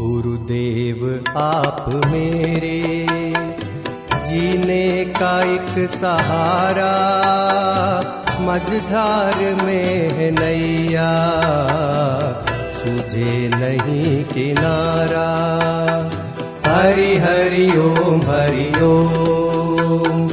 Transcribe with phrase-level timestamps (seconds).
[0.00, 3.06] गुरुदेव आप मेरे।
[4.24, 6.92] जीने का एक सहारा
[8.40, 11.10] मझधार में है नैया।
[12.70, 15.28] सूझे नहीं किनारा
[16.66, 20.28] हरि हरि ओम हरि ओम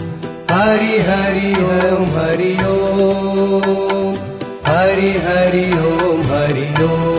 [0.52, 4.16] हरि हरि ओम हरि ओम
[4.66, 7.17] हरि हरि ओम हरि ओम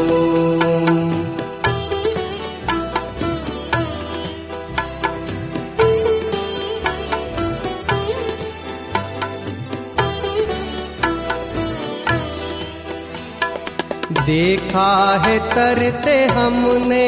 [14.28, 17.06] देखा है तरते हमने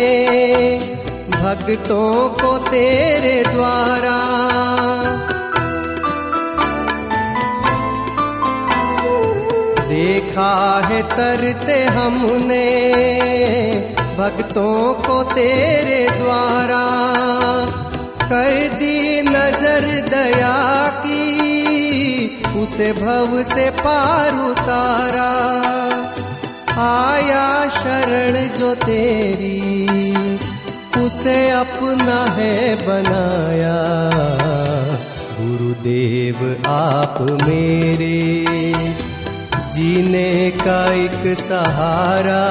[1.30, 4.16] भक्तों को तेरे द्वारा।
[9.88, 12.64] देखा है तरते हमने
[14.18, 16.86] भक्तों को तेरे द्वारा।
[18.22, 25.79] कर दी नज़र दया की, उसे भव से पार उतारा।
[26.80, 29.84] आया शरण जो तेरी,
[31.06, 33.76] उसे अपना है बनाया।
[35.40, 38.74] गुरुदेव, आप मेरे,
[39.72, 42.44] जीने का एक सहारा।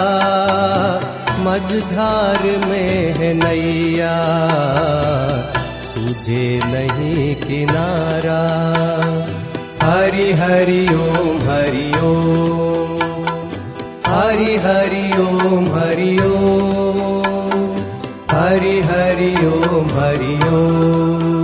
[1.39, 4.15] मझधार में है नैया,
[5.95, 8.41] तुझे नहीं किनारा।
[9.83, 13.08] हरि हरि ओम हरि ओम
[14.09, 17.29] हरि हरि ओम हरि ओम।
[18.31, 21.39] हरि हरि ओम हरि ओम।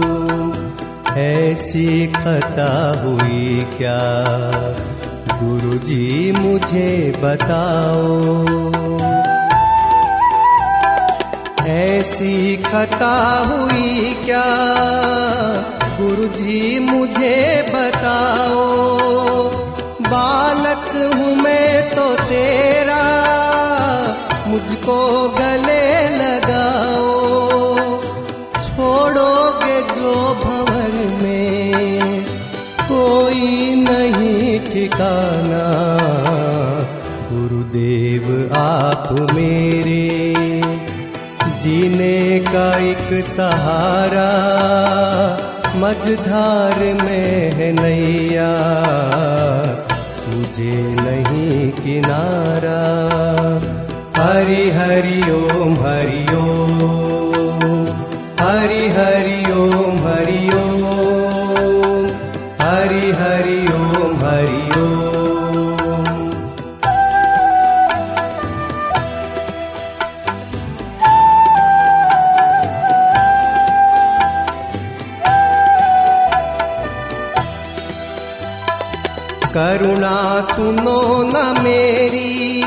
[1.18, 4.26] ऐसी खता हुई क्या?
[5.44, 8.36] गुरु जी मुझे बताओ।
[11.68, 14.46] ऐसी खता हुई क्या?
[16.02, 18.86] गुरु जी मुझे बताओ।
[20.08, 23.04] बालक हूँ मैं तो तेरा।
[24.48, 24.98] मुझको
[25.30, 25.86] गले
[26.18, 27.02] लगाओ,
[28.66, 30.14] छोड़ोगे जो
[30.44, 32.26] भंवर में।
[32.82, 35.66] कोई नहीं ठिकाना,
[37.32, 40.06] गुरुदेव आप मेरे।
[41.60, 44.32] जीने का एक सहारा,
[45.76, 48.52] मझधार में है नैया।
[50.26, 52.80] तुझे नहीं किनारा।
[54.18, 56.80] हरि हरि ओम हरि ओम।
[58.40, 60.86] हरि हरि ओम हरि ओम।
[62.62, 65.45] हरि हरि ओम हरि ओम
[79.58, 82.62] करुणा सुनो न मेरी।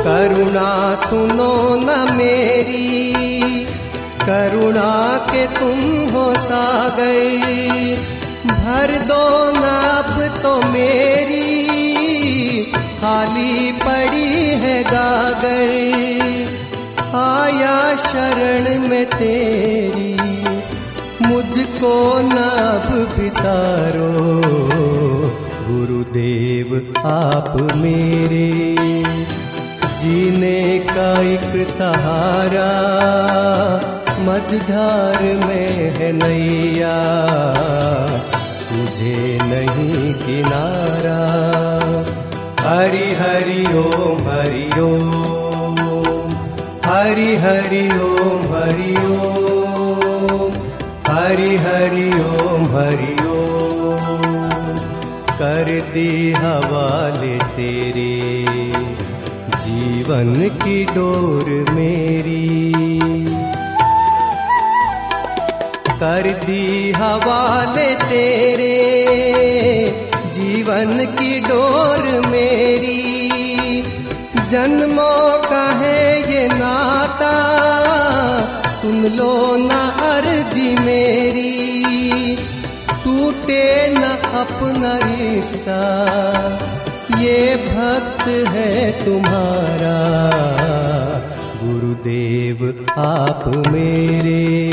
[0.06, 3.14] करुणा सुनो न मेरी।
[4.28, 5.80] करुणा के तुम
[6.14, 7.44] हो सागर।
[8.46, 11.64] भर दो नाप तो मेरी।
[13.00, 16.53] खाली पड़ी है गागर।
[17.14, 20.14] आया शरण में तेरी,
[21.26, 24.40] मुझको नाप बिसारो
[25.68, 28.74] गुरुदेव, आप मेरे,
[30.00, 32.70] जीने का एक सहारा।
[34.20, 36.96] मझधार में है नैया,
[38.68, 41.20] तुझे नहीं किनारा।
[42.60, 45.33] हरि हरि ओम हरि ओम
[46.94, 50.52] हरि हरि ओम हरि ओम,
[51.08, 54.78] हरि हरि ओम हरि ओम।
[55.38, 58.32] कर दी हवाले तेरे,
[59.56, 62.72] जीवन की डोर मेरी।
[65.88, 68.76] कर दी हवाले तेरे,
[70.24, 73.14] जीवन की डोर मेरी।
[74.50, 75.23] जन्मों
[79.04, 79.70] सुन लो न
[80.02, 82.36] अर्जी मेरी,
[83.04, 84.02] टूटे न
[84.34, 85.78] अपना रिश्ता।
[87.18, 90.08] ये भक्त है तुम्हारा,
[91.62, 94.70] गुरुदेव आप मेरे।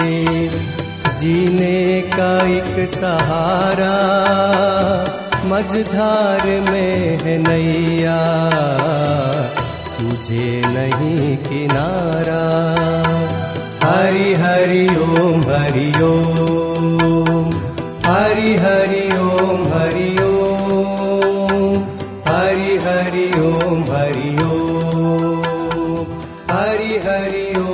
[1.20, 3.98] जीने का एक सहारा,
[5.46, 8.50] मझधार में है नैया।
[10.00, 12.91] तुझे नहीं किनारा।
[13.92, 17.50] हरि हरि ओम हरि ओम
[18.06, 21.74] हरि हरि ओम हरि ओम
[22.28, 26.06] हरि हरि ओम हरि ओम
[26.52, 27.71] हरि हरि ओम